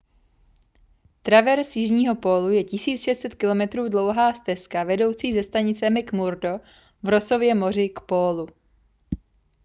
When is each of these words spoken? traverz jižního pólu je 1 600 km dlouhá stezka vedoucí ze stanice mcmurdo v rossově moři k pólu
traverz 1.21 1.75
jižního 1.75 2.15
pólu 2.15 2.49
je 2.49 2.59
1 2.71 2.77
600 2.97 3.35
km 3.35 3.59
dlouhá 3.89 4.33
stezka 4.33 4.83
vedoucí 4.83 5.33
ze 5.33 5.43
stanice 5.43 5.89
mcmurdo 5.89 6.59
v 7.03 7.09
rossově 7.09 7.55
moři 7.55 7.89
k 7.89 7.99
pólu 7.99 8.47